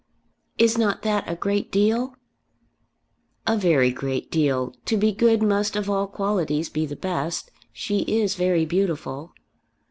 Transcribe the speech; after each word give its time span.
"Is 0.57 0.79
not 0.79 1.03
that 1.03 1.25
a 1.29 1.35
great 1.35 1.71
deal?" 1.71 2.15
"A 3.45 3.55
very 3.55 3.91
great 3.91 4.31
deal. 4.31 4.73
To 4.85 4.97
be 4.97 5.11
good 5.11 5.43
must 5.43 5.75
of 5.75 5.91
all 5.91 6.07
qualities 6.07 6.69
be 6.69 6.87
the 6.87 6.95
best. 6.95 7.51
She 7.71 7.99
is 7.99 8.33
very 8.33 8.65
beautiful." 8.65 9.33